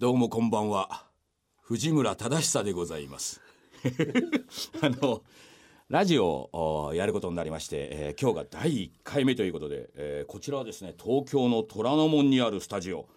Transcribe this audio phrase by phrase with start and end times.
[0.00, 1.06] どうもこんばんは。
[1.60, 3.40] 藤村忠久でございます。
[4.80, 5.24] あの
[5.88, 13.08] ラジオをやることになりまして、えー今日が第1回目ということで、えーこちらはですね東京の虎ノ門にあるスタジオ、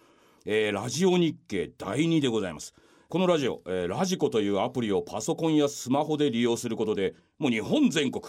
[0.44, 2.74] えーラジオ日経第2でございます。
[3.08, 8.24] このラジオ、えーラジコというアプリをパソコンやスマホで利用することでもう日本全国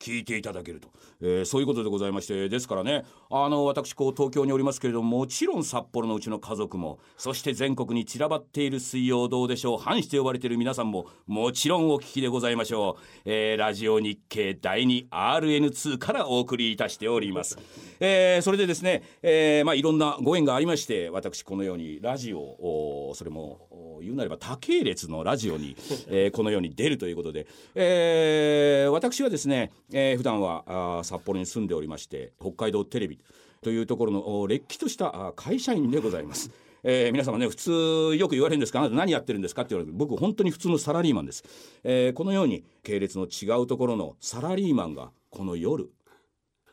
[0.00, 0.88] 聞いていただけると、
[1.20, 9.78] えーそういうことでございましてですからねあの私こう東京におりますけれどももちろん札幌のうちの家族もそして全国に散らばっている水曜どうでしょう。
[9.78, 17.58] 反して呼ばれている皆さんももちろんお聞きでございましょう、えーラジオ日経第 2RN2 からお送りいたしております、
[18.00, 23.67] えーそれでですね、えーまあいろんなご縁がありまして私このようにラジオをそれも
[24.00, 25.76] 言うなれば多系列のラジオに、
[26.08, 33.18] えーこのように出るということで、えー私はですね、えー普段はあー札幌に住んでおりまして北海道テレビ
[33.62, 36.50] というところのおれっきとしたあ会社員でございます。
[36.84, 41.44] えー皆様ね普通よく言われるんですかあなた何やってるんですかって言われる僕本当に普通のサラリーマンです、
[41.82, 45.90] えーこのように系列の違うところのサラリーマンがこの夜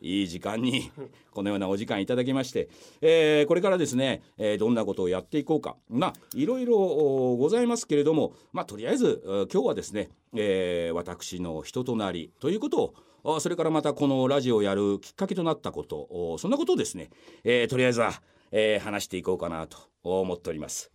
[0.06, 0.92] いい時間に
[1.32, 2.70] このようなお時間いただきまして、
[3.02, 17.10] えーこれからですね、えーどんなことをやっていこうかまあいろいろございますけれどもまあとりあえず今日はですね、えー私の人となりということをそれからまたこのラジオをやるきっかけとなったことそんなことをですね、
[17.44, 20.92] えーとりあえずは、えー話していこうかなと思っております。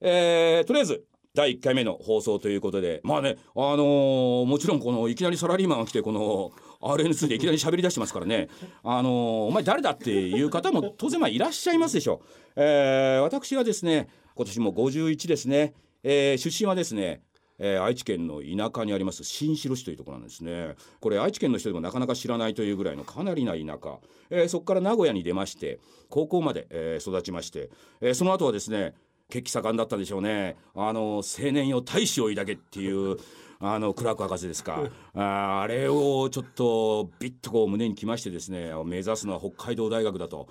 [0.00, 8.48] えーとりあえず第1回目の放送ということでまあねあのーもちろんこのいきなりサラリーマンが来てこの RN2 でいきなり喋り出してますからね。
[8.82, 17.22] あのお前誰だっていう方も当然まあいらっしゃいますでしょう、えー私はですね今年も51ですね、えー出身はですね
[17.58, 20.74] えー愛知県の田舎にあります新城市というところなんですね。
[21.00, 23.98] これ愛知県の人でもなかなか知らないというぐらいのかなりな田舎、
[24.30, 27.70] えーそこから名古屋に出まして高校まで、えー育ちまして、
[28.00, 28.94] えーその後はですね
[29.28, 30.56] 血気盛んだったんでしょうね。
[30.74, 33.16] あの青年よ大志を抱けっていう
[33.62, 34.90] あのクラーク博士ですか。
[35.14, 40.48] ああれをちょっとビッとこう胸にきましてですね目指すのは北海道大学だと。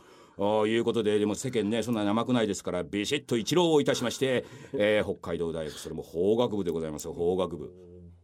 [0.68, 7.74] いうことででも世間ねそんなに甘くないですからビシッと一浪をいたしまして、えー北海道大学それも法学部でございます法学部。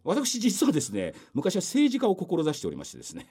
[0.05, 3.27] 私実はですね昔は政治家を志しておりましてですね。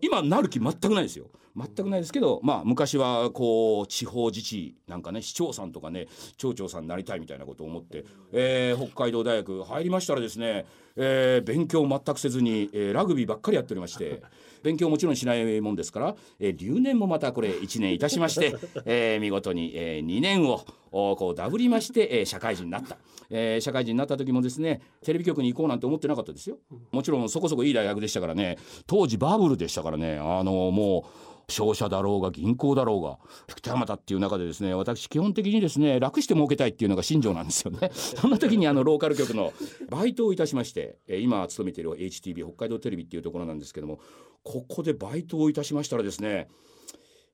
[0.00, 1.26] 今なる気全くないですよ。
[1.56, 10.66] 全くないですけどまあ昔はこう地方自治なんかね市長さんとかね町長さんになりたいみたいなことを思って、えー北海道大学入りましたらですね、
[11.00, 14.20] えー勉強全くせずに、えーラグビーばっかりやっておりまして
[14.62, 18.54] 勉強もちろんしないもんですから、えー留年もまたこれ1年いたしまして、
[18.84, 22.98] えー見事に、え2年をおこうダブりまして、えー社会人になった、
[23.30, 26.58] えー社会人になった時もですねテレビ局に行こうなんて思ってなかったですよ。
[26.90, 28.56] もちろんそこそこいい大学でしたからね。
[28.86, 30.18] 当時バブルでしたからね。
[30.18, 37.90] あのもう商社だろうが銀行だろうが福山田っていう中でですね私基本的にですね楽して儲けたいっていうのが信条なんですよね。
[37.94, 39.52] そんな時にあのローカル局の
[39.88, 43.98] バイトをいたしまして今勤めている HTB 北海道テレビっていうところなんですけども
[44.42, 46.48] ここでバイトをいたしましたらですね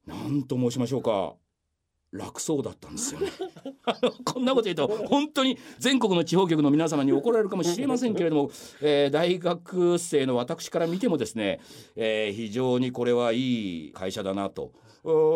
[0.07, 1.35] なんと申しましょうか。
[2.15, 3.29] 楽そうだったんですよね
[4.25, 11.61] こんなこと言うと本当に全国の地方局の皆様に怒られるかもしれませんけれども、えー大学生の私から見てもですね、
[11.97, 14.73] えー非常にこれはいい会社だなと。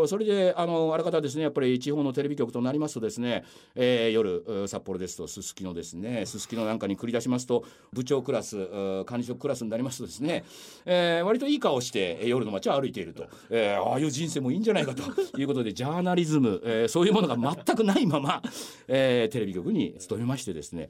[0.07, 10.45] それであのあらかたですねやっぱり地方のテレビ局となりますとですね、えー夜札幌ですとすすきのですねすすきのなんかに繰り出しますと部長クラス管理職クラスになりますとですね、
[10.87, 15.03] えー割といい顔して夜の街を歩いていると、えーああいう人生もいいんじゃないかと
[15.39, 18.43] いうことでジャーナリズム、えーそういうものが全くないまま、
[18.89, 20.89] えーテレビ局に勤めましてですね。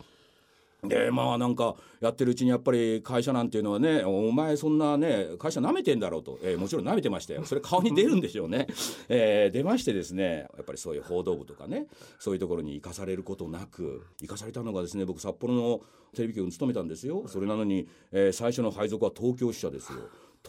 [0.84, 7.44] でまあなんかやってるうちにやっぱり会社なんていうのはねお前そんなね会社舐めてんだろうと、えーもちろん舐めてましたよ。
[7.44, 8.69] それ顔に出るんでしょうね、
[9.09, 11.87] えー出ましてですねやっぱりそういう報道部とかね
[12.21, 15.81] そういうところに生かされることなく生かされたのがですね僕札幌の
[16.15, 17.25] テレビ局に勤めたんですよ。
[17.27, 19.99] それなのに、えー最初の配属は東京支社ですよ。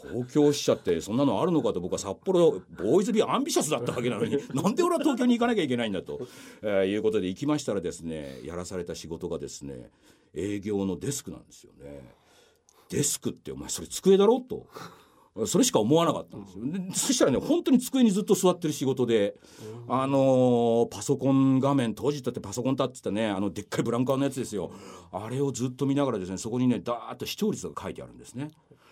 [0.08, 6.20] 東京支社ってそんなのあるのかと僕は札幌ボーイズビーアンビシャスだったわけなのに なんで俺は東京に行かなきゃいけないんだと、
[6.62, 9.92] えーいうことで行きましたらですねやらされた仕事がですね
[10.34, 12.16] 営業のデスクなんですよね。
[12.90, 14.66] デスクってお前それ机だろと。
[15.46, 16.66] それしか思わなかったんですよ。
[16.66, 19.36] でそしたらね本当に机にずっと座ってる仕事で、
[19.88, 24.72] あのーパソコン画面当時だってパソコンタッチってねあのでっかいブランカーのやつですよ
[25.12, 28.50] あれをずっと見ながらですねそこにねダーッと視聴率が書いてあるんですね。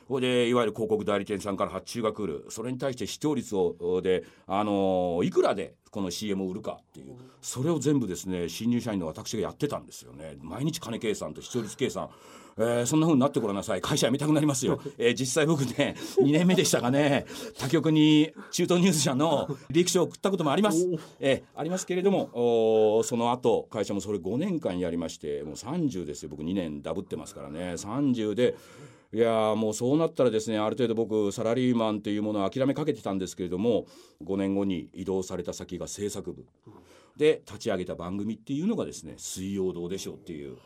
[0.08, 2.46] これでいわゆる広告代理店さんから発注が来る。
[2.50, 7.16] それに対して視聴率をで、あのいくらでこの CM を売るかっていう。
[7.42, 10.38] それを全部ですね新入社員の私がやってたんですよね。
[10.42, 12.10] 毎日金計算と視聴率計算。
[12.60, 13.82] えー、そんな風になってごらんなさい。
[13.82, 17.26] 会社辞めたくなりますよ、 えー、実際僕ね2年目でしたがね。
[17.58, 20.88] 他局に中東ニュース社の履歴書を送ったこともあります、
[21.20, 26.30] えー、ありますけれどもおその後会社もそれ5年間やりましてもう30ですよ。
[26.30, 27.74] 僕2年ダブってますからね。
[27.74, 28.56] 30で
[29.14, 33.86] いやもうそうなったらですねある程度僕サラリーマンというものを諦めかけてたんですけれども
[34.24, 36.46] 5年後に移動された先が制作部。
[37.16, 40.58] で立ち上げた番組っていうのがですね「水曜どうでしょう」っていう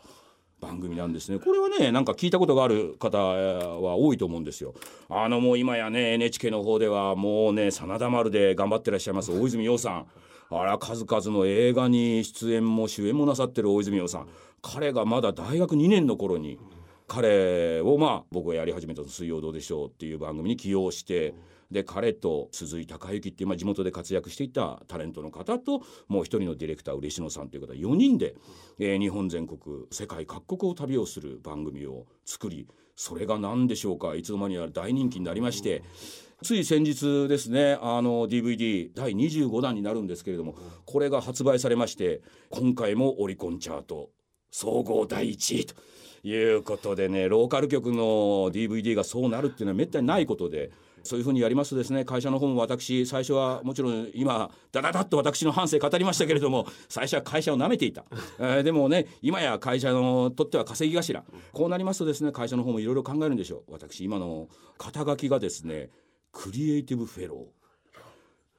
[0.60, 1.38] 番組なんですね。
[1.38, 4.74] これはねなんか聞いたことがある方は多いと思うんですよ。
[5.08, 10.06] あのもう今やね NHK の方ではもうね真田丸で頑張ってらっしゃいます大泉洋さん。
[10.50, 14.28] あら数々の映画に出演も主演もなさってる大泉洋さん。
[14.60, 16.58] 彼がまだ大学2年の頃に
[17.12, 21.34] 彼をまあ僕がやり始めた「水曜どうでしょう」っていう番組に起用して
[21.70, 28.34] で彼と鈴井孝之っていう、まあ、地元で活躍していたタレントの方ともう一人のディレクター嬉野さんという方4人で、
[28.78, 29.60] えー、日本全国
[29.90, 32.66] 世界各国を旅をする番組を作り
[32.96, 35.82] それが何でしょうかいつの間にや大人気になりまして。
[36.42, 40.56] つい先日ですねあの DVD 第25弾になるんですけれども
[40.86, 42.20] これが発売されまして
[42.50, 44.10] 今回もオリコンチャート
[44.52, 45.74] 総合第1位と
[46.22, 50.70] いうことでねローカル局の DVD がそうなるっていうのはめったにないことで
[51.02, 58.04] そういうふうにやりますとですね会社の方も私最初はもちろん今ダダダッと私の反省語りましたけれども最初は会社をなめていた、
[58.38, 61.24] えー、でもね今や会社のとっては稼ぎ頭。
[61.52, 63.72] こうなりますとですね会社の方もいろいろ考えるんでしょう。
[63.72, 64.48] 私今の
[64.78, 65.90] 肩書きがですね
[66.30, 67.62] クリエイティブフェロー。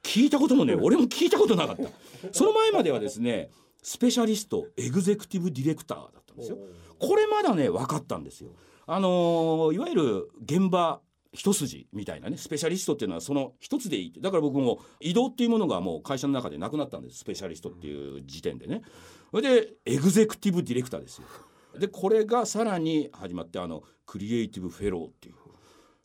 [0.02, 1.88] 聞いたこともね俺も聞いたことなかった。
[2.32, 3.48] その前まではですね
[3.84, 6.58] スペシャリストエグゼクティブディレクターだったんですよ。
[6.98, 8.50] これまだね分かったんですよ。
[8.86, 11.00] あのー、いわゆる現場
[11.32, 17.18] 一筋みたいなねスペシャリストっていうのはその一つでいいだから僕も移動っていうものがもう会社の中でなくなったんです。
[17.18, 18.80] スペシャリストっていう時点でね。
[19.30, 21.26] それでエグゼクティブディレクターですよ。
[21.78, 25.34] でこれがさらに始まってあのクリエイティブフェローっていう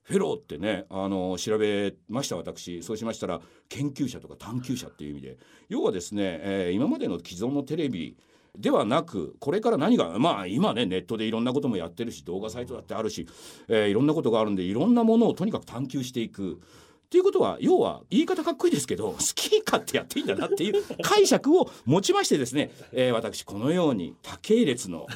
[0.09, 5.37] フェローってねあの調べました私そうしましたら研究者とか探求者っていう意味で
[5.69, 8.17] 要はですね、えー、今までの既存のテレビ
[8.57, 13.27] ではなくこれから何がまあ今ねネットでいろんなこともやってるし動画サイトだってあるし、
[13.67, 16.53] えー、いろんなことがあるんでいろんなものをとにかく探求していく。
[16.53, 25.07] っていうことは要は言い方かっこいいですけど 好き勝手やっていいんだなっていう解釈を持ちましてですね、えー、私このように多系列の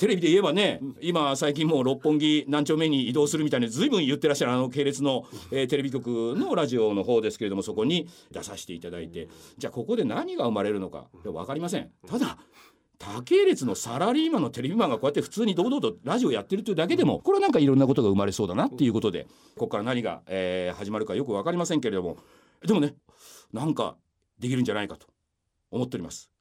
[0.00, 11.90] テレビで言えばね、今最近もう六本木何丁目に移動するみたいに随分言ってらっしゃるあの系列の、えー、テレビ局のラジオの方ですけれどもそこに出させていただいてじゃあここで何が生まれるのか分かりません。
[12.08, 12.38] ただ
[12.98, 19.24] 他系列のサラリーマンのテレビマンがこうやって普通に堂々とラジオやってるというだけでもこれはなんかいろんなことが生まれそうだなっていうことで
[19.54, 22.16] ここから何が、えー、始まるかよく分かりませんけれども
[22.66, 22.94] でもね
[23.52, 23.96] なんか
[24.38, 25.08] できるんじゃないかと
[25.70, 26.30] 思っております。